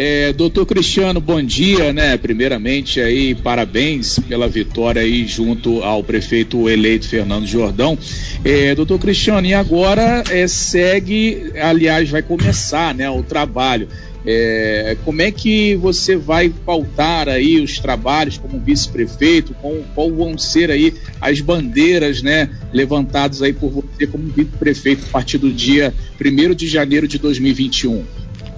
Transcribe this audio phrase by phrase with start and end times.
[0.00, 2.16] É, doutor Cristiano, bom dia, né?
[2.16, 7.98] Primeiramente aí, parabéns pela vitória aí junto ao prefeito eleito Fernando Jordão.
[8.44, 13.88] É, doutor Cristiano, e agora é, segue, aliás, vai começar, né, o trabalho.
[14.24, 19.52] É, como é que você vai pautar aí os trabalhos como vice-prefeito?
[19.94, 25.38] Qual, vão ser aí as bandeiras, né, levantadas aí por você como vice-prefeito a partir
[25.38, 25.92] do dia
[26.24, 28.04] 1 de janeiro de 2021?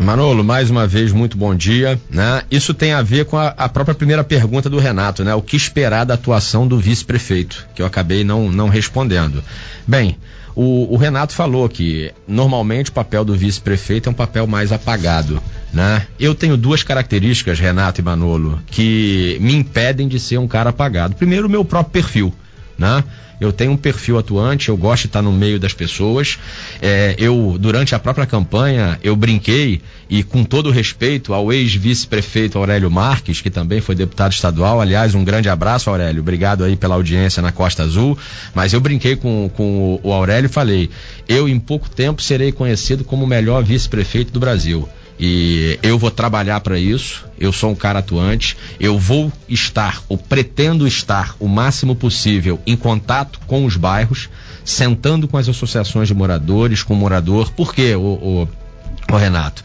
[0.02, 2.00] Manolo, mais uma vez, muito bom dia.
[2.10, 2.42] Né?
[2.50, 5.34] Isso tem a ver com a, a, própria primeira pergunta do Renato, né?
[5.34, 9.42] O que esperar da atuação do vice-prefeito, que eu acabei não, não respondendo.
[9.86, 10.16] Bem,
[10.54, 15.42] o, o, Renato falou que normalmente o papel do vice-prefeito é um papel mais apagado.
[15.72, 16.06] Né?
[16.18, 21.14] Eu tenho duas características, Renato e Manolo, que me impedem de ser um cara apagado.
[21.14, 22.34] Primeiro, o meu próprio perfil.
[22.80, 23.04] Né?
[23.38, 26.38] Eu tenho um perfil atuante, eu gosto de estar no meio das pessoas.
[26.80, 32.90] É, eu, durante a própria campanha, eu brinquei, e com todo respeito ao ex-vice-prefeito Aurélio
[32.90, 37.42] Marques, que também foi deputado estadual, aliás, um grande abraço, Aurélio, obrigado aí pela audiência
[37.42, 38.16] na Costa Azul,
[38.54, 40.88] mas eu brinquei com, com o Aurélio e falei,
[41.28, 44.88] eu em pouco tempo serei conhecido como o melhor vice-prefeito do Brasil.
[45.22, 47.26] E eu vou trabalhar para isso.
[47.38, 48.56] Eu sou um cara atuante.
[48.80, 54.30] Eu vou estar, ou pretendo estar, o máximo possível em contato com os bairros,
[54.64, 57.52] sentando com as associações de moradores, com o morador.
[57.52, 58.48] Por quê, o, o,
[59.12, 59.62] o Renato?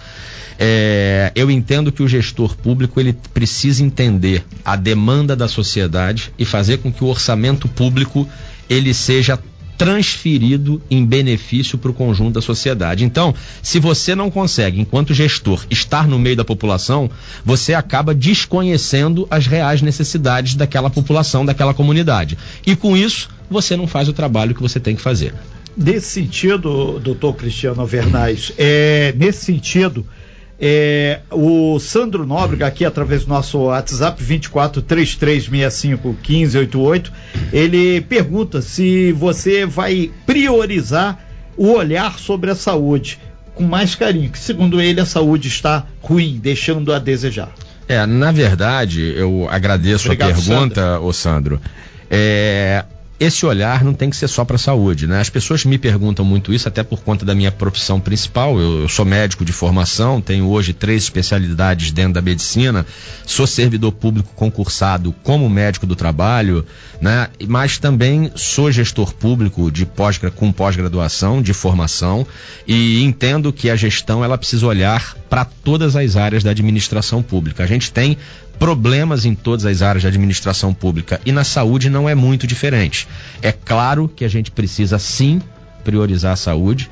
[0.59, 6.43] É, eu entendo que o gestor público ele precisa entender a demanda da sociedade e
[6.43, 8.27] fazer com que o orçamento público
[8.69, 9.39] ele seja
[9.77, 13.03] transferido em benefício para o conjunto da sociedade.
[13.03, 17.09] Então, se você não consegue, enquanto gestor, estar no meio da população,
[17.43, 22.37] você acaba desconhecendo as reais necessidades daquela população, daquela comunidade.
[22.65, 25.33] E com isso, você não faz o trabalho que você tem que fazer.
[25.77, 30.05] Nesse sentido, doutor Cristiano Vernais, é, nesse sentido,
[30.59, 37.11] é, o Sandro Nóbrega, aqui através do nosso WhatsApp 2433651588,
[37.51, 41.19] ele pergunta se você vai priorizar
[41.57, 43.19] o olhar sobre a saúde
[43.53, 47.53] com mais carinho, que segundo ele a saúde está ruim, deixando a desejar.
[47.87, 51.05] É, na verdade, eu agradeço Obrigado, a pergunta, Sandro.
[51.05, 51.61] ô Sandro.
[52.09, 52.83] É,
[53.19, 55.21] esse olhar não tem que ser só para a saúde, né?
[55.21, 58.59] As pessoas me perguntam muito isso, até por conta da minha profissão principal.
[58.59, 62.85] Eu, eu, sou médico de formação, tenho hoje três especialidades dentro da medicina,
[63.25, 66.65] sou servidor público concursado como médico do trabalho,
[66.99, 67.29] né?
[67.47, 72.27] Mas também sou gestor público de pós, com pós-graduação, de formação,
[72.67, 77.63] e entendo que a gestão ela precisa olhar para todas as áreas da administração pública.
[77.63, 78.17] A gente tem
[78.59, 83.07] problemas em todas as áreas de administração pública e na saúde não é muito diferente.
[83.41, 85.41] É claro que a gente precisa sim
[85.83, 86.89] priorizar a saúde.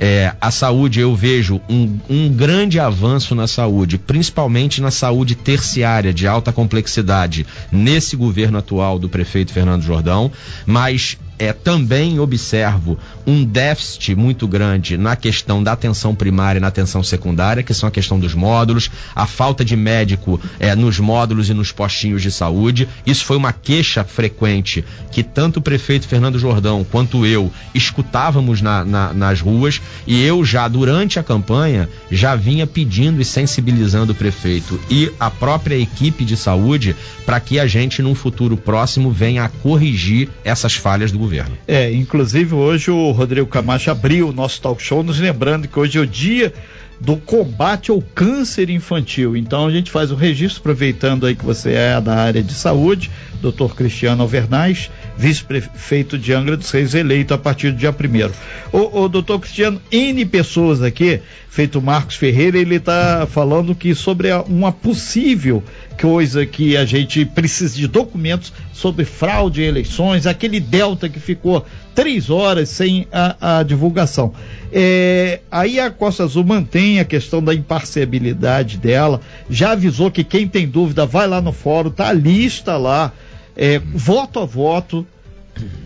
[0.00, 6.12] É, a saúde, eu vejo um, um grande avanço na saúde, principalmente na saúde terciária
[6.12, 10.32] de alta complexidade, nesse governo atual do prefeito Fernando Jordão,
[10.66, 16.68] mas é, também observo um déficit muito grande na questão da atenção primária e na
[16.68, 21.48] atenção secundária, que são a questão dos módulos, a falta de médico é, nos módulos
[21.48, 22.88] e nos postinhos de saúde.
[23.06, 28.84] Isso foi uma queixa frequente que tanto o prefeito Fernando Jordão quanto eu escutávamos na,
[28.84, 34.14] na, nas ruas e eu já durante a campanha já vinha pedindo e sensibilizando o
[34.14, 39.44] prefeito e a própria equipe de saúde para que a gente num futuro próximo venha
[39.44, 41.56] a corrigir essas falhas do governo.
[41.66, 45.98] É, inclusive hoje o Rodrigo Camacho abriu o nosso talk show, nos lembrando que hoje
[45.98, 46.52] é o dia
[47.00, 49.36] do combate ao câncer infantil.
[49.36, 53.10] Então a gente faz o registro, aproveitando aí que você é da área de saúde,
[53.40, 59.02] doutor Cristiano Alvernaz, vice-prefeito de Angra dos Reis, eleito a partir do dia 1 O,
[59.02, 64.72] o doutor Cristiano, N pessoas aqui, feito Marcos Ferreira, ele está falando que sobre uma
[64.72, 65.62] possível
[66.00, 71.64] coisa que a gente precisa de documentos sobre fraude em eleições, aquele delta que ficou
[71.94, 74.32] três horas sem a, a divulgação.
[74.72, 80.48] É, aí a Costa Azul mantém a questão da imparcialidade dela, já avisou que quem
[80.48, 83.12] tem dúvida vai lá no fórum, tá a lista lá,
[83.56, 85.06] é, voto a voto.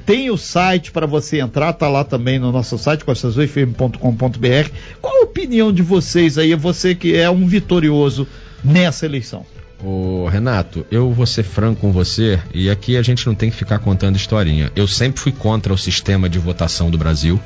[0.04, 4.70] Tem o site para você entrar, tá lá também no nosso site, costaazulfm.com.br.
[5.02, 8.28] Qual a opinião de vocês aí, você que é um vitorioso
[8.62, 9.44] nessa eleição?
[9.82, 13.56] Ô, Renato, eu vou ser franco com você e aqui a gente não tem que
[13.56, 14.70] ficar contando historinha.
[14.74, 17.38] Eu sempre fui contra o sistema de votação do Brasil,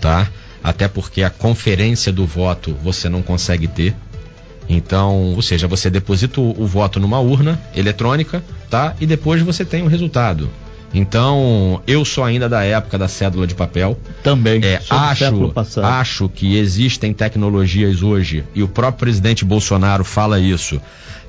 [0.00, 0.28] tá?
[0.62, 3.94] Até porque a conferência do voto você não consegue ter.
[4.68, 8.94] Então, ou seja, você deposita o, o voto numa urna eletrônica, tá?
[9.00, 10.50] E depois você tem o resultado.
[10.94, 13.98] Então, eu sou ainda da época da cédula de papel.
[14.22, 14.64] Também.
[14.64, 15.52] É, acho,
[15.82, 20.80] acho que existem tecnologias hoje, e o próprio presidente Bolsonaro fala isso.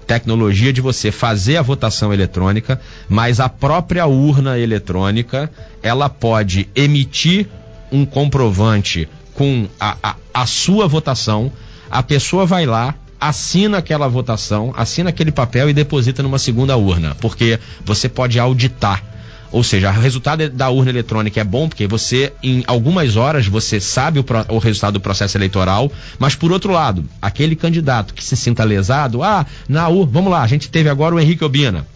[0.06, 2.80] Tecnologia de você fazer a votação eletrônica,
[3.10, 5.52] mas a própria urna eletrônica
[5.84, 7.48] ela pode emitir
[7.92, 11.52] um comprovante com a, a, a sua votação,
[11.92, 17.16] a pessoa vai lá, assina aquela votação, assina aquele papel e deposita numa segunda urna,
[17.16, 19.04] porque você pode auditar.
[19.52, 23.80] Ou seja, o resultado da urna eletrônica é bom porque você, em algumas horas, você
[23.80, 28.36] sabe o, o, resultado do processo eleitoral, mas por outro lado, aquele candidato que se
[28.36, 31.88] sinta lesado, ah, na urna, vamos lá, a gente teve agora o Henrique Obina.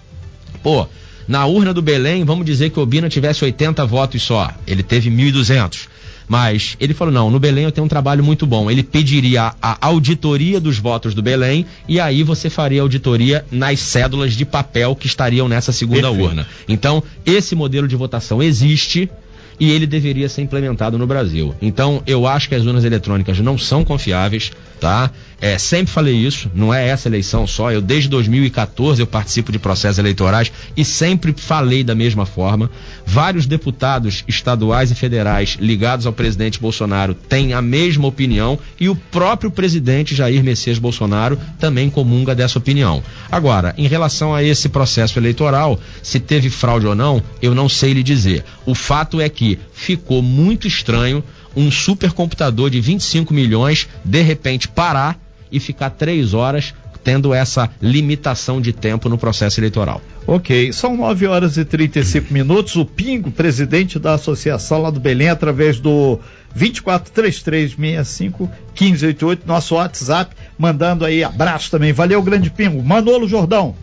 [0.64, 0.88] Pô,
[1.28, 5.88] na urna do Belém, vamos dizer que Obina tivesse 80 votos só, ele teve 1.200.
[6.32, 8.72] Mas ele falou: não, no Belém eu tenho um trabalho muito bom.
[8.72, 14.32] Ele pediria a auditoria dos votos do Belém e aí você faria auditoria nas cédulas
[14.32, 16.24] de papel que estariam nessa segunda Perfeito.
[16.24, 16.48] urna.
[16.70, 19.12] Então, esse modelo de votação existe
[19.60, 21.54] e ele deveria ser implementado no Brasil.
[21.62, 25.12] Então, eu acho que as urnas eletrônicas não são confiáveis, tá?
[25.40, 27.72] É, sempre falei isso, não é essa eleição só.
[27.72, 32.70] Eu desde 2014 eu participo de processos eleitorais e sempre falei da mesma forma.
[33.06, 38.96] Vários deputados estaduais e federais ligados ao presidente Bolsonaro têm a mesma opinião e o
[38.96, 43.04] próprio presidente Jair Messias Bolsonaro também comunga dessa opinião.
[43.32, 47.94] Agora, em relação a esse processo eleitoral, se teve fraude ou não, eu não sei
[47.94, 48.44] lhe dizer.
[48.66, 51.24] O fato é que ficou muito estranho
[51.56, 55.18] um supercomputador de 25 milhões de repente parar
[55.52, 60.00] e ficar três horas tendo essa limitação de tempo no processo eleitoral.
[60.28, 62.76] Ok, são 9 horas e 35 minutos.
[62.76, 66.20] O Pingo, presidente da associação lá do Belém, através do
[66.56, 71.92] 2433651588, nosso WhatsApp, mandando aí abraço também.
[71.92, 72.84] Valeu, grande Pingo.
[72.84, 73.76] Manolo Jordão.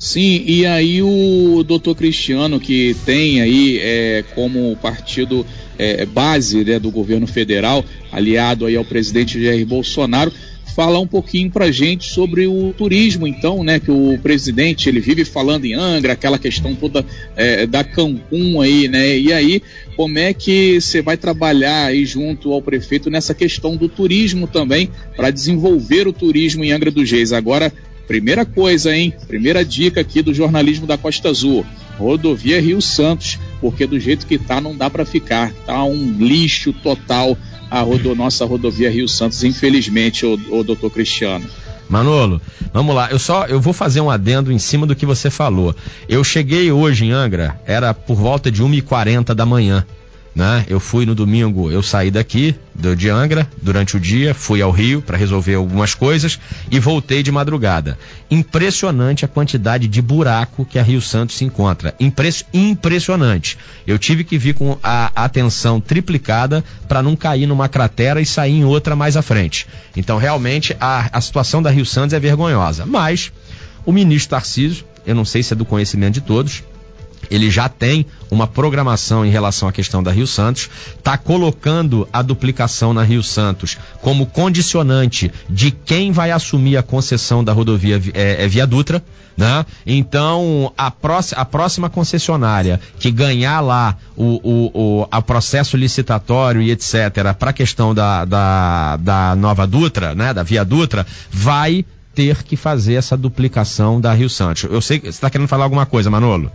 [0.00, 5.46] Sim, e aí o doutor Cristiano, que tem aí é, como partido
[5.78, 10.32] é, base né, do governo federal, aliado aí ao presidente Jair Bolsonaro,
[10.74, 13.78] falar um pouquinho para gente sobre o turismo, então, né?
[13.78, 17.04] Que o presidente ele vive falando em Angra, aquela questão toda
[17.36, 19.18] é, da Cancún aí, né?
[19.18, 19.62] E aí,
[19.96, 24.88] como é que você vai trabalhar aí junto ao prefeito nessa questão do turismo também
[25.14, 27.34] para desenvolver o turismo em Angra dos Reis?
[27.34, 27.70] Agora,
[28.10, 29.14] primeira coisa, hein?
[29.28, 31.64] Primeira dica aqui do jornalismo da Costa Azul
[31.96, 36.72] rodovia Rio Santos, porque do jeito que tá não dá para ficar, tá um lixo
[36.72, 37.38] total
[37.70, 41.46] a rodo, nossa rodovia Rio Santos, infelizmente, o, o doutor Cristiano.
[41.88, 42.42] Manolo,
[42.72, 43.08] vamos lá.
[43.12, 45.72] Eu só eu vou fazer um adendo em cima do que você falou.
[46.08, 49.86] Eu cheguei hoje em Angra, era por volta de 1h40 da manhã
[50.40, 50.64] né?
[50.68, 55.02] Eu fui no domingo, eu saí daqui, de Angra, durante o dia, fui ao Rio
[55.02, 56.40] para resolver algumas coisas
[56.70, 57.98] e voltei de madrugada.
[58.30, 61.94] Impressionante a quantidade de buraco que a Rio Santos se encontra.
[62.00, 63.58] Impress, impressionante.
[63.86, 68.54] Eu tive que vir com a atenção triplicada para não cair numa cratera e sair
[68.54, 69.66] em outra mais à frente.
[69.94, 72.86] Então, realmente, a, a situação da Rio Santos é vergonhosa.
[72.86, 73.30] Mas,
[73.84, 76.62] o ministro Tarcísio, eu não sei se é do conhecimento de todos,
[77.30, 80.68] ele já tem uma programação em relação à questão da Rio Santos,
[80.98, 87.42] está colocando a duplicação na Rio Santos como condicionante de quem vai assumir a concessão
[87.44, 89.02] da rodovia é, é Via Dutra.
[89.36, 89.64] Né?
[89.86, 96.70] Então, a, próxima, a próxima concessionária que ganhar lá o, o, o processo licitatório e
[96.70, 100.34] etc., para a questão da, da, da nova Dutra, né?
[100.34, 104.64] da Via Dutra, vai ter que fazer essa duplicação da Rio Santos.
[104.64, 106.50] Eu sei que você está querendo falar alguma coisa, Manolo.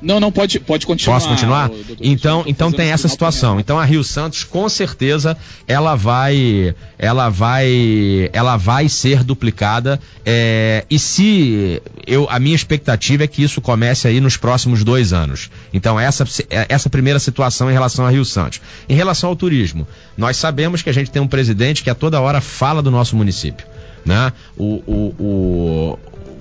[0.00, 1.16] Não, não, pode, pode continuar.
[1.16, 1.70] Posso continuar?
[2.00, 3.58] Então, então tem essa situação.
[3.58, 5.36] Então a Rio Santos, com certeza,
[5.66, 10.00] ela vai, ela vai, ela vai ser duplicada.
[10.24, 15.12] É, e se eu, a minha expectativa é que isso comece aí nos próximos dois
[15.12, 15.50] anos.
[15.72, 18.60] Então essa, essa primeira situação em relação a Rio Santos.
[18.88, 19.86] Em relação ao turismo,
[20.16, 23.16] nós sabemos que a gente tem um presidente que a toda hora fala do nosso
[23.16, 23.66] município.
[24.04, 24.32] Né?
[24.56, 25.98] O, o, o,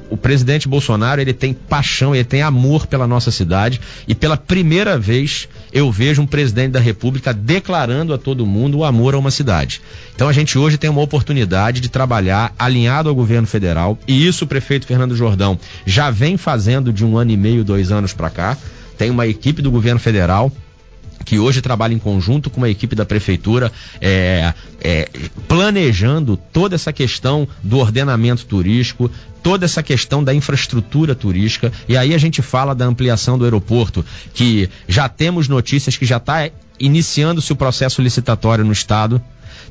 [0.10, 4.98] o presidente Bolsonaro ele tem paixão, ele tem amor pela nossa cidade e pela primeira
[4.98, 9.32] vez eu vejo um presidente da República declarando a todo mundo o amor a uma
[9.32, 9.82] cidade.
[10.16, 14.46] Então a gente hoje tem uma oportunidade de trabalhar alinhado ao governo federal e isso
[14.46, 18.30] o prefeito Fernando Jordão já vem fazendo de um ano e meio, dois anos para
[18.30, 18.58] cá.
[18.98, 20.52] Tem uma equipe do governo federal
[21.27, 23.69] que hoje trabalha em conjunto com uma equipe da prefeitura,
[24.00, 25.10] é, é,
[25.46, 29.12] planejando toda essa questão do ordenamento turístico,
[29.43, 31.69] toda essa questão da infraestrutura turística.
[31.86, 36.15] E aí a gente fala da ampliação do aeroporto, que já temos notícias que já
[36.15, 39.22] está iniciando-se o processo licitatório no estado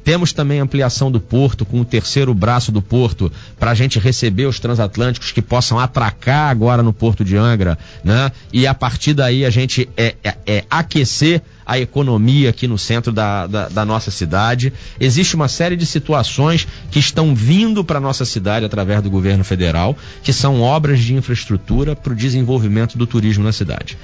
[0.06, 4.46] Temos também ampliação do porto, com o terceiro braço do porto, para a gente receber
[4.46, 8.30] os transatlânticos que possam atracar agora no porto de Angra, né?
[8.52, 13.10] E a partir daí a gente é, é, é aquecer a economia aqui no centro
[13.10, 14.72] da, da, da, nossa cidade.
[15.00, 19.96] Existe uma série de situações que estão vindo para nossa cidade através do governo federal,
[20.22, 23.98] que são obras de infraestrutura para o desenvolvimento do turismo na cidade.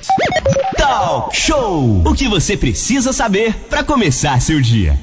[0.77, 2.03] Talk Show!
[2.05, 4.99] O que você precisa saber para começar seu dia.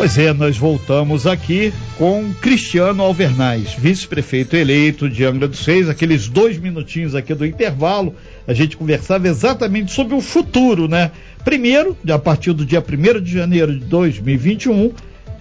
[0.00, 6.26] Pois é, nós voltamos aqui com Cristiano Alvernais, vice-prefeito eleito de Angra dos Reis, aqueles
[6.26, 8.14] dois minutinhos aqui do intervalo,
[8.48, 11.10] a gente conversava exatamente sobre o futuro, né?
[11.44, 14.90] Primeiro, a partir do dia 1 de janeiro de 2021,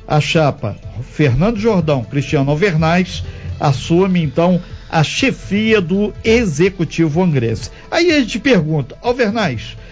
[0.05, 0.75] a chapa
[1.09, 3.23] Fernando Jordão, Cristiano Alvernais,
[3.61, 7.71] assume então a chefia do Executivo Angrense.
[7.89, 9.88] Aí a gente pergunta, Alvernais, é,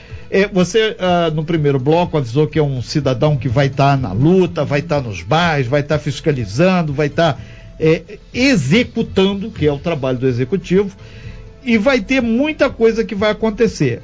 [0.52, 4.12] você, ah, no primeiro bloco, avisou que é um cidadão que vai estar tá na
[4.12, 7.40] luta, vai estar tá nos bairros, vai estar tá fiscalizando, vai estar
[7.80, 10.96] é, executando, que é o trabalho do executivo,
[11.64, 14.02] e vai ter muita coisa que vai acontecer.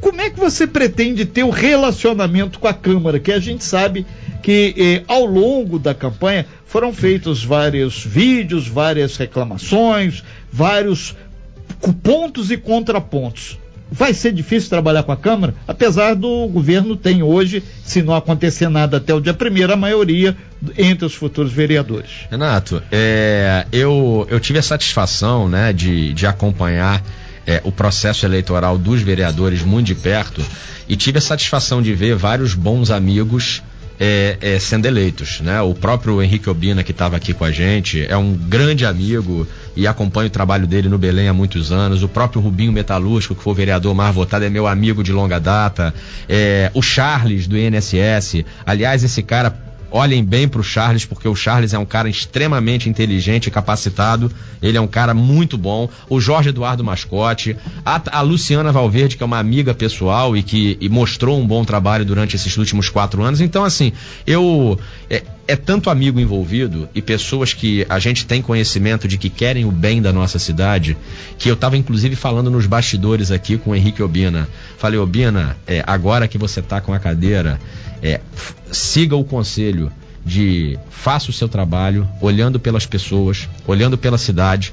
[0.00, 3.20] Como é que você pretende ter o relacionamento com a Câmara?
[3.20, 4.04] Que a gente sabe
[4.42, 11.14] que eh, ao longo da campanha foram feitos vários vídeos, várias reclamações, vários
[12.02, 13.61] pontos e contrapontos.
[13.94, 18.70] Vai ser difícil trabalhar com a Câmara, apesar do governo tem hoje, se não acontecer
[18.70, 20.34] nada até o dia primeiro, a maioria
[20.78, 22.10] entre os futuros vereadores.
[22.30, 27.04] Renato, é, eu, eu tive a satisfação né, de, de acompanhar
[27.46, 30.42] é, o processo eleitoral dos vereadores muito de perto
[30.88, 33.62] e tive a satisfação de ver vários bons amigos
[34.04, 35.40] é, é, sendo eleitos.
[35.40, 35.62] Né?
[35.62, 39.86] O próprio Henrique Obina, que estava aqui com a gente, é um grande amigo e
[39.86, 42.02] acompanho o trabalho dele no Belém há muitos anos.
[42.02, 45.94] O próprio Rubinho Metalúrgico, que foi vereador mais votado, é meu amigo de longa data.
[46.28, 48.44] É, o Charles, do INSS.
[48.66, 49.56] Aliás, esse cara
[49.92, 54.32] olhem bem para o Charles, porque o Charles é um cara extremamente inteligente e capacitado.
[54.60, 55.88] Ele é um cara muito bom.
[56.08, 60.78] O Jorge Eduardo Mascote, a, a Luciana Valverde, que é uma amiga pessoal e que
[60.80, 63.40] e mostrou um bom trabalho durante esses últimos quatro anos.
[63.40, 63.92] Então, assim,
[64.26, 64.78] eu.
[65.10, 65.22] É,
[65.52, 69.70] é tanto amigo envolvido e pessoas que a gente tem conhecimento de que querem o
[69.70, 70.96] bem da nossa cidade,
[71.36, 74.48] que eu estava inclusive falando nos bastidores aqui com o Henrique Obina.
[74.78, 77.60] Falei, Obina, é, agora que você está com a cadeira,
[78.02, 78.18] é,
[78.70, 79.92] siga o conselho
[80.24, 84.72] de faça o seu trabalho, olhando pelas pessoas, olhando pela cidade.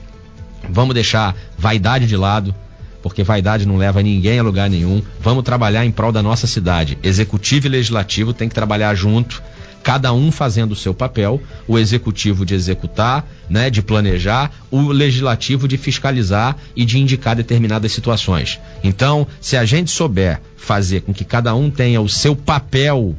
[0.69, 2.55] Vamos deixar vaidade de lado,
[3.03, 5.03] porque vaidade não leva ninguém a lugar nenhum.
[5.19, 6.97] Vamos trabalhar em prol da nossa cidade.
[7.03, 9.43] Executivo e legislativo tem que trabalhar junto
[9.83, 15.67] cada um fazendo o seu papel, o executivo de executar, né, de planejar, o legislativo
[15.67, 18.59] de fiscalizar e de indicar determinadas situações.
[18.83, 23.15] Então, se a gente souber fazer com que cada um tenha o seu papel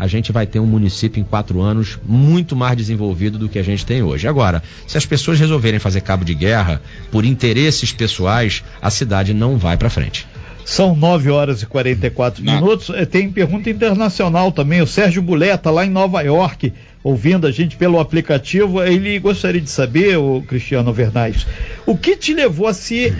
[0.00, 3.62] a gente vai ter um município em quatro anos muito mais desenvolvido do que a
[3.62, 4.26] gente tem hoje.
[4.26, 6.80] Agora, se as pessoas resolverem fazer cabo de guerra
[7.12, 10.26] por interesses pessoais, a cidade não vai para frente.
[10.64, 12.54] São 9 horas e 44 Não.
[12.54, 12.90] minutos.
[12.90, 14.80] Eh, tem pergunta internacional também.
[14.80, 19.70] O Sérgio Buleta, lá em Nova York, ouvindo a gente pelo aplicativo, ele gostaria de
[19.70, 21.46] saber, o Cristiano Vernais,
[21.86, 23.12] o que te levou a se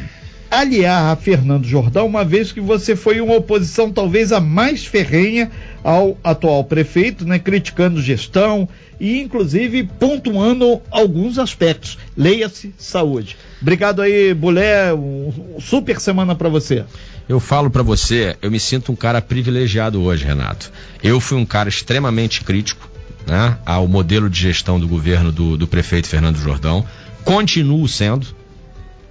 [0.51, 5.51] aliar a Fernando Jordão, uma vez que você foi uma oposição talvez a mais ferrenha
[5.83, 8.69] ao atual prefeito, né, criticando gestão
[8.99, 11.99] e inclusive pontuando alguns aspectos.
[12.17, 13.37] Leia-se saúde.
[13.61, 16.85] Obrigado aí, Bulé, um super semana para você.
[17.29, 20.71] Eu falo para você, eu me sinto um cara privilegiado hoje, Renato.
[21.03, 22.91] Eu fui um cara extremamente crítico
[23.27, 26.85] né, ao modelo de gestão do governo do, do prefeito Fernando Jordão.
[27.25, 28.27] Continuo sendo.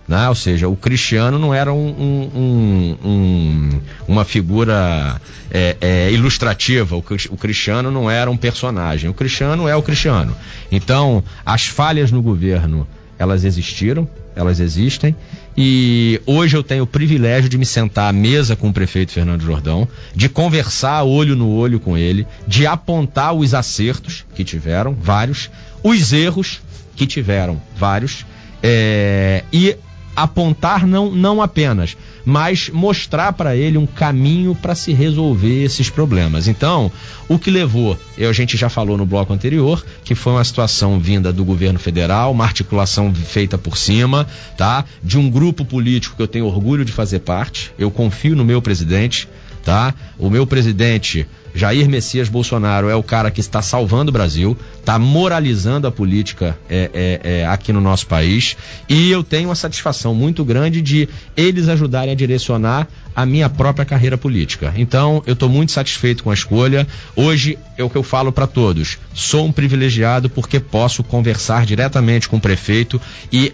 [0.09, 0.27] Né?
[0.27, 1.87] Ou seja, o Cristiano não era um,
[2.35, 3.69] um, um,
[4.07, 9.75] uma figura é, é, ilustrativa, o, o Cristiano não era um personagem, o Cristiano é
[9.75, 10.35] o Cristiano.
[10.71, 12.87] Então, as falhas no governo,
[13.19, 15.15] elas existiram, elas existem,
[15.55, 19.43] e hoje eu tenho o privilégio de me sentar à mesa com o prefeito Fernando
[19.43, 25.51] Jordão, de conversar olho no olho com ele, de apontar os acertos que tiveram, vários,
[25.83, 26.61] os erros
[26.95, 28.25] que tiveram, vários,
[28.63, 29.77] é, e
[30.23, 31.95] apontar não, não apenas,
[32.25, 36.47] mas mostrar para ele um caminho para se resolver esses problemas.
[36.47, 36.91] Então,
[37.27, 41.31] o que levou, a gente já falou no bloco anterior, que foi uma situação vinda
[41.31, 44.85] do governo federal, uma articulação feita por cima, tá?
[45.03, 47.71] De um grupo político que eu tenho orgulho de fazer parte.
[47.77, 49.27] Eu confio no meu presidente,
[49.63, 49.93] tá?
[50.17, 51.27] O meu presidente
[51.59, 56.57] Jair Messias Bolsonaro é o cara que está salvando o Brasil, está moralizando a política
[56.69, 58.55] é, é, é, aqui no nosso país
[58.87, 63.83] e eu tenho uma satisfação muito grande de eles ajudarem a direcionar a minha própria
[63.83, 64.73] carreira política.
[64.77, 66.87] Então, eu estou muito satisfeito com a escolha.
[67.13, 68.97] Hoje é o que eu falo para todos.
[69.13, 73.01] Sou um privilegiado porque posso conversar diretamente com o prefeito
[73.33, 73.53] e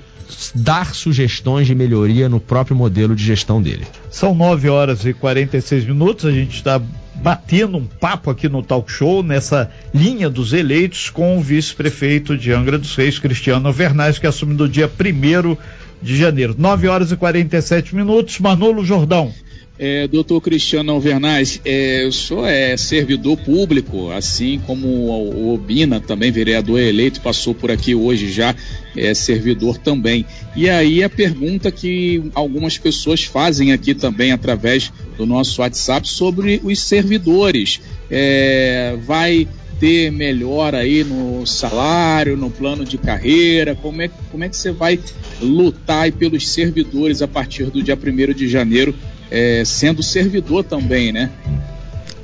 [0.53, 3.88] dar sugestões de melhoria no próprio modelo de gestão dele.
[4.12, 6.79] São 9 horas e 46 minutos, a gente está
[7.22, 12.51] batendo um papo aqui no talk show, nessa linha dos eleitos, com o vice-prefeito de
[12.51, 15.57] Angra dos Reis, Cristiano Vernais, que assume no dia 1
[16.01, 16.55] de janeiro.
[16.57, 19.34] 9 horas e 47 minutos, Manolo Jordão.
[19.77, 26.31] É, doutor Cristiano Alvernaz, é, o senhor é servidor público, assim como o Obina, também
[26.31, 28.55] vereador eleito, passou por aqui hoje já,
[28.95, 30.25] é servidor também.
[30.55, 36.62] E aí a pergunta que algumas pessoas fazem aqui também através do nosso WhatsApp sobre
[36.63, 37.81] os servidores.
[38.10, 39.48] É, vai
[39.79, 43.75] ter melhor aí no salário, no plano de carreira?
[43.75, 45.00] Como é, como é que você vai
[45.41, 48.95] lutar pelos servidores a partir do dia 1 de janeiro
[49.29, 51.29] é, sendo servidor também, né?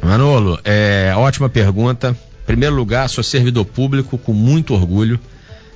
[0.02, 2.16] Manolo, é, ótima pergunta.
[2.44, 5.20] Em primeiro lugar, sou servidor público com muito orgulho,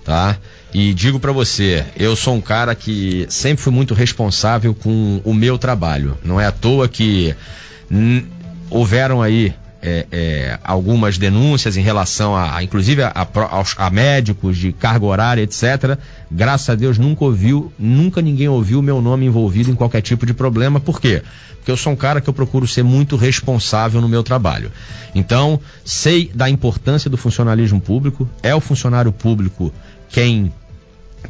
[0.03, 0.37] tá?
[0.77, 5.33] E digo para você, eu sou um cara que sempre fui muito responsável com o
[5.33, 6.17] meu trabalho.
[6.21, 7.33] Não é à toa que
[8.69, 14.57] houveram aí é, é, algumas denúncias em relação a, a inclusive a, a, a, médicos
[14.57, 15.97] de carga horária, etc.
[16.29, 20.33] Graças a Deus nunca ouviu, nunca ninguém ouviu meu nome envolvido em qualquer tipo de
[20.33, 20.81] problema.
[20.81, 21.21] Por quê?
[21.55, 24.69] Porque eu sou um cara que eu procuro ser muito responsável no meu trabalho.
[25.15, 29.71] Então, sei da importância do funcionalismo público, é o funcionário público
[30.09, 30.51] quem,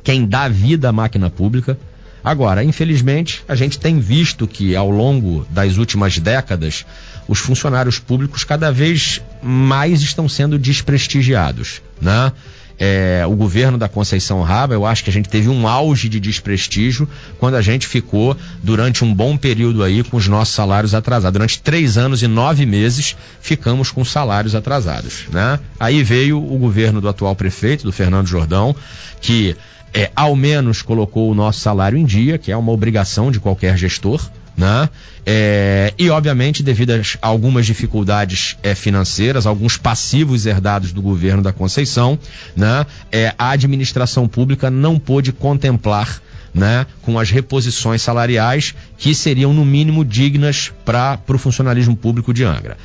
[0.04, 1.78] quem dá vida à máquina pública.
[2.24, 6.86] Agora, infelizmente, a gente tem visto que ao longo das últimas décadas
[7.28, 12.32] os funcionários públicos cada vez mais estão sendo desprestigiados, né?
[12.78, 16.20] É, o governo da Conceição Raba, eu acho que a gente teve um auge de
[16.20, 17.08] desprestígio
[17.40, 21.34] quando a gente ficou durante um bom período aí com os nossos salários atrasados.
[21.34, 25.58] Durante três anos e nove meses ficamos com salários atrasados, né?
[25.80, 28.76] Aí veio o governo do atual prefeito, do Fernando Jordão,
[29.22, 29.56] que
[29.96, 33.78] é, ao menos colocou o nosso salário em dia, que é uma obrigação de qualquer
[33.78, 34.90] gestor, né?
[35.26, 41.54] É, e obviamente devido a algumas dificuldades é, financeiras, alguns passivos herdados do governo da
[41.54, 42.20] Conceição,
[42.56, 42.86] né?
[43.10, 46.22] É, a administração pública não pôde contemplar
[46.54, 52.46] né, com as reposições salariais que seriam no mínimo dignas para o funcionalismo público de
[52.46, 52.78] Angra.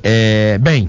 [0.00, 0.88] É, bem,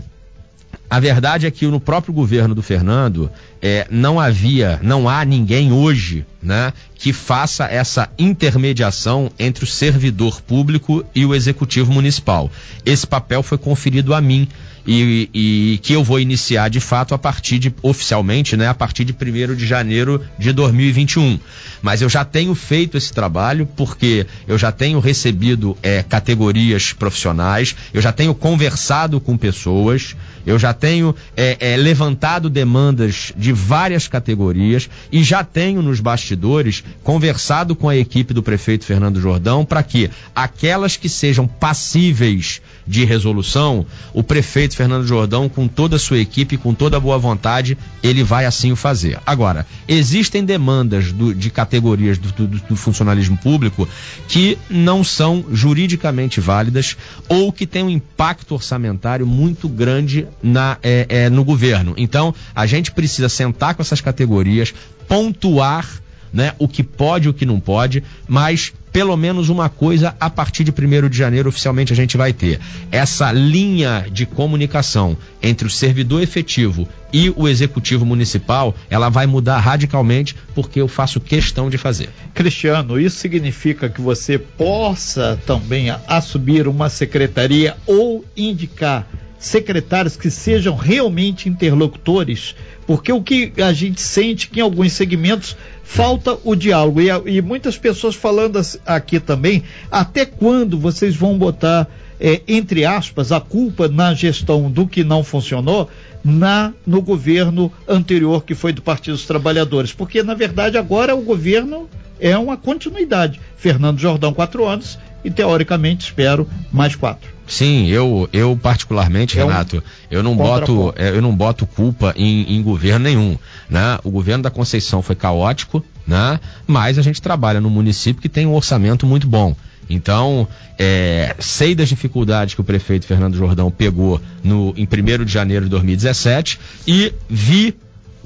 [0.89, 3.29] a verdade é que no próprio governo do Fernando
[3.61, 10.41] é, não havia, não há ninguém hoje, né, que faça essa intermediação entre o servidor
[10.41, 12.49] público e o executivo municipal.
[12.85, 14.47] Esse papel foi conferido a mim
[14.87, 19.03] e, e, que eu vou iniciar de fato a partir de, oficialmente, né, a partir
[19.03, 21.39] de 1 de janeiro de 2021.
[21.81, 27.75] Mas eu já tenho feito esse trabalho porque eu já tenho recebido é, categorias profissionais,
[27.93, 34.07] eu já tenho conversado com pessoas, eu já tenho é, é, levantado demandas de várias
[34.07, 39.83] categorias e já tenho nos bastidores conversado com a equipe do prefeito Fernando Jordão para
[39.83, 46.19] que aquelas que sejam passíveis de resolução, o prefeito Fernando Jordão, com toda a sua
[46.19, 49.19] equipe, com toda a boa vontade, ele vai assim o fazer.
[49.25, 53.87] Agora, existem demandas do, de categorias do, do, do, funcionalismo público
[54.27, 56.95] que não são juridicamente válidas
[57.27, 61.93] ou que têm um impacto orçamentário muito grande na, é, é, no governo.
[61.97, 64.73] Então, a gente precisa sentar com essas categorias,
[65.07, 65.87] pontuar
[66.31, 70.27] né, o que pode e o que não pode, mas pelo menos uma coisa a
[70.27, 72.59] partir de 1 de janeiro oficialmente a gente vai ter.
[72.91, 79.59] Essa linha de comunicação entre o servidor efetivo e o executivo municipal, ela vai mudar
[79.59, 82.09] radicalmente porque eu faço questão de fazer.
[82.33, 89.05] Cristiano, isso significa que você possa também assumir uma secretaria ou indicar
[89.39, 95.55] secretários que sejam realmente interlocutores, porque o que a gente sente que em alguns segmentos
[95.83, 97.01] falta o diálogo.
[97.01, 101.87] E, e muitas pessoas falando aqui também, até quando vocês vão botar,
[102.19, 105.89] é, entre aspas, a culpa na gestão do que não funcionou?
[106.25, 111.21] na no governo anterior que foi do Partido dos Trabalhadores, porque na verdade agora o
[111.21, 111.87] governo
[112.19, 113.39] é uma continuidade.
[113.55, 117.36] Fernando Jordão quatro anos e teoricamente espero mais quatro.
[117.47, 119.81] Sim, eu, eu particularmente, é um Renato,
[120.11, 123.37] eu não boto, é, eu não boto culpa em, em, governo nenhum,
[123.69, 123.97] né?
[124.03, 126.39] O governo da Conceição foi caótico, né?
[126.67, 129.55] Mas a gente trabalha num município que tem um orçamento muito bom.
[129.89, 130.45] Então,
[130.77, 135.63] é, sei das dificuldades que o prefeito Fernando Jordão pegou no, em 1 de janeiro
[135.63, 137.73] de 2017 e vi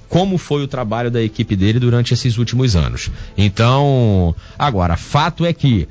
[0.10, 3.10] como foi o trabalho da equipe dele durante esses últimos anos.
[3.38, 5.88] Então, agora, fato é que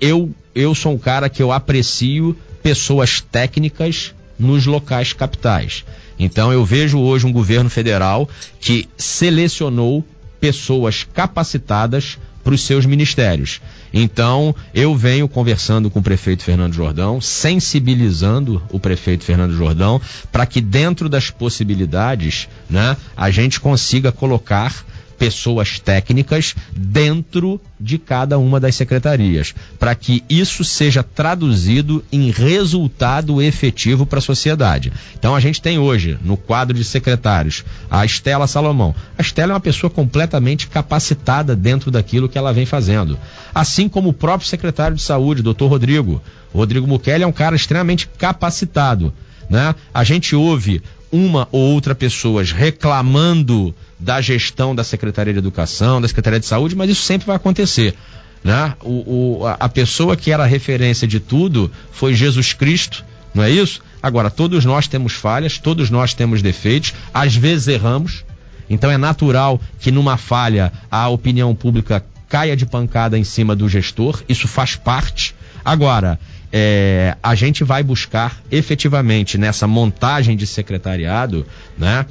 [0.00, 5.84] eu, eu sou um cara que eu aprecio pessoas técnicas nos locais capitais.
[6.18, 8.28] Então eu vejo hoje um governo federal
[8.60, 10.04] que selecionou
[10.40, 13.60] pessoas capacitadas para os seus ministérios.
[13.94, 20.46] Então, eu venho conversando com o prefeito Fernando Jordão, sensibilizando o prefeito Fernando Jordão, para
[20.46, 24.84] que dentro das possibilidades, né, a gente consiga colocar
[25.22, 33.40] pessoas técnicas dentro de cada uma das secretarias, para que isso seja traduzido em resultado
[33.40, 34.92] efetivo para a sociedade.
[35.16, 38.92] Então a gente tem hoje, no quadro de secretários, a Estela Salomão.
[39.16, 43.16] A Estela é uma pessoa completamente capacitada dentro daquilo que ela vem fazendo.
[43.54, 46.20] Assim como o próprio secretário de saúde, doutor Rodrigo.
[46.52, 49.14] Rodrigo Mukele é um cara extremamente capacitado.
[49.48, 49.72] Né?
[49.94, 56.08] A gente ouve uma ou outra pessoas reclamando da gestão da Secretaria de Educação, da
[56.08, 57.94] Secretaria de Saúde, mas isso sempre vai acontecer.
[58.42, 58.74] Né?
[58.82, 63.50] O, o, a pessoa que era a referência de tudo foi Jesus Cristo, não é
[63.50, 63.80] isso?
[64.02, 68.24] Agora, todos nós temos falhas, todos nós temos defeitos, às vezes erramos,
[68.68, 73.68] então é natural que numa falha a opinião pública caia de pancada em cima do
[73.68, 75.34] gestor, isso faz parte.
[75.64, 76.18] Agora,
[76.52, 81.46] é, a gente vai buscar efetivamente nessa montagem de secretariado,
[81.78, 82.04] né?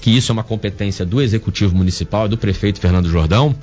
[0.00, 3.54] Que isso é uma competência do executivo municipal, do prefeito Fernando Jordão,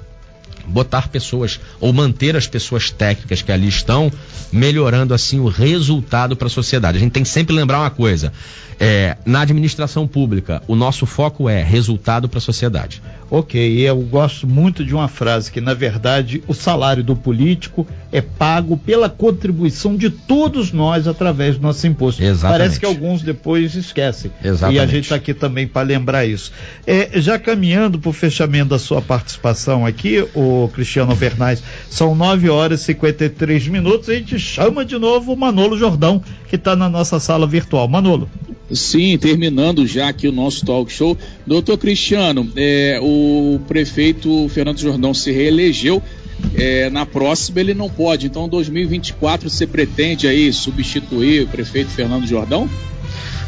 [0.66, 4.12] botar pessoas ou manter as pessoas técnicas que ali estão,
[4.52, 6.98] melhorando assim o resultado para a sociedade.
[6.98, 8.32] A gente tem que sempre lembrar uma coisa:
[8.80, 13.02] é, na administração pública, o nosso foco é resultado para a sociedade.
[13.36, 18.22] Ok, eu gosto muito de uma frase que, na verdade, o salário do político é
[18.22, 22.24] pago pela contribuição de todos nós através do nosso imposto.
[22.24, 22.60] Exatamente.
[22.60, 24.30] Parece que alguns depois esquecem.
[24.44, 24.78] Exatamente.
[24.78, 26.52] E a gente está aqui também para lembrar isso.
[26.86, 32.52] É, já caminhando para o fechamento da sua participação aqui, o Cristiano Bernais, são 9
[32.52, 34.10] horas e 53 minutos.
[34.10, 37.88] A gente chama de novo o Manolo Jordão, que está na nossa sala virtual.
[37.88, 38.30] Manolo.
[38.72, 41.18] Sim, terminando já aqui o nosso talk show.
[41.46, 46.02] Doutor Cristiano, é, o prefeito Fernando Jordão se reelegeu.
[46.56, 48.28] É, na próxima ele não pode.
[48.28, 52.70] Então, 2024 você pretende aí substituir o prefeito Fernando Jordão?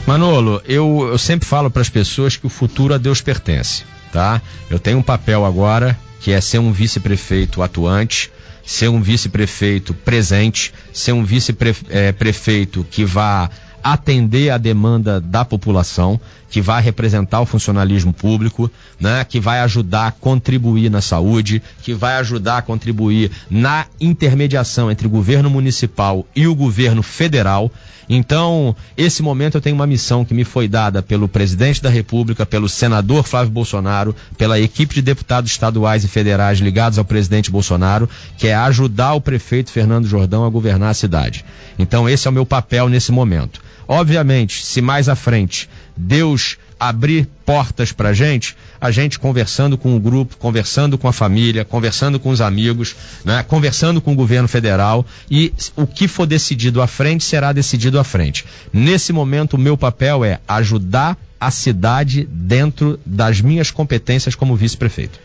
[0.06, 4.40] Manolo, eu, eu sempre falo para as pessoas que o futuro a Deus pertence, tá?
[4.70, 8.32] Eu tenho um papel agora que é ser um vice-prefeito atuante,
[8.64, 13.50] ser um vice-prefeito presente, ser um vice-prefeito é, que vá
[13.86, 16.20] atender a demanda da população,
[16.50, 21.94] que vai representar o funcionalismo público, né, que vai ajudar a contribuir na saúde, que
[21.94, 27.72] vai ajudar a contribuir na intermediação entre o governo municipal e o governo federal.
[28.10, 32.44] Então, esse momento eu tenho uma missão que me foi dada pelo presidente da República,
[32.44, 38.10] pelo senador Flávio Bolsonaro, pela equipe de deputados estaduais e federais ligados ao presidente Bolsonaro,
[38.36, 41.46] que é ajudar o prefeito Fernando Jordão a governar a cidade.
[41.78, 43.65] Então, esse é o meu papel nesse momento.
[43.88, 50.00] Obviamente, se mais à frente Deus abrir portas para gente, a gente conversando com o
[50.00, 55.06] grupo, conversando com a família, conversando com os amigos, né, conversando com o governo federal
[55.32, 58.46] e o que for decidido à frente será decidido à frente.
[58.74, 65.20] Nesse momento, o meu papel é ajudar a cidade dentro das minhas competências como vice-prefeito.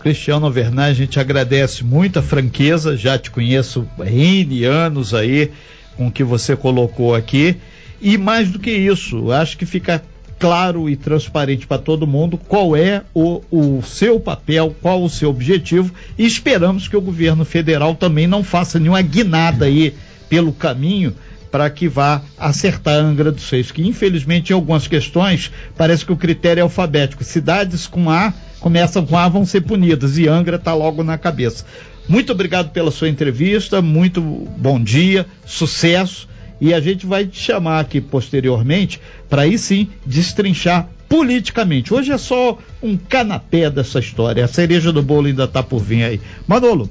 [0.00, 5.50] Cristiano Vernay, a gente agradece muita franqueza, já te conheço N anos aí
[5.96, 7.56] com o que você colocou aqui
[8.00, 10.02] e mais do que isso, acho que fica
[10.38, 15.30] claro e transparente para todo mundo qual é o, o seu papel, qual o seu
[15.30, 19.94] objetivo e esperamos que o governo federal também não faça nenhuma guinada aí
[20.28, 21.14] pelo caminho
[21.50, 26.12] para que vá acertar a Angra dos Seis, que infelizmente em algumas questões parece que
[26.12, 27.22] o critério é alfabético.
[27.22, 31.64] Cidades com A começam com A vão ser punidas e Angra está logo na cabeça.
[32.08, 36.28] Muito obrigado pela sua entrevista, muito bom dia, sucesso
[36.64, 38.98] e a gente vai te chamar aqui posteriormente
[39.28, 41.92] para aí sim destrinchar politicamente.
[41.92, 44.42] Hoje é só um canapé dessa história.
[44.42, 46.20] A cereja do bolo ainda está por vir aí.
[46.48, 46.88] Manolo.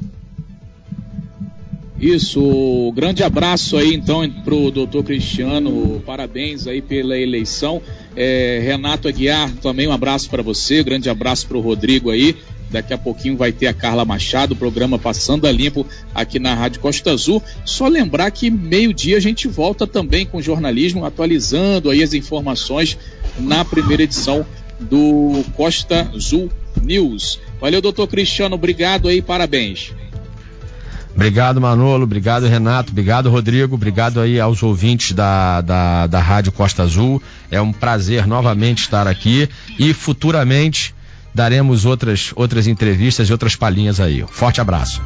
[1.99, 7.81] Isso, grande abraço aí então pro doutor Cristiano, parabéns aí pela eleição.
[8.15, 12.35] É, Renato Aguiar, também um abraço para você, grande abraço pro Rodrigo aí.
[12.73, 16.55] Daqui a pouquinho vai ter a Carla Machado, o programa Passando a Limpo aqui na
[16.55, 17.41] Rádio Costa Azul.
[17.63, 22.97] Só lembrar que meio-dia a gente volta também com jornalismo, atualizando aí as informações
[23.37, 24.43] na primeira edição
[24.79, 26.49] do Costa Azul
[26.81, 27.39] News.
[27.61, 29.93] Valeu, doutor Cristiano, obrigado aí, parabéns.
[31.15, 32.05] Obrigado, Manolo.
[32.05, 32.91] Obrigado, Renato.
[32.91, 33.75] Obrigado, Rodrigo.
[33.75, 37.21] Obrigado aí aos ouvintes da, da, da Rádio Costa Azul.
[37.51, 40.95] É um prazer novamente estar aqui e futuramente
[41.33, 44.23] daremos outras, outras entrevistas e outras palhinhas aí.
[44.29, 45.01] Forte abraço.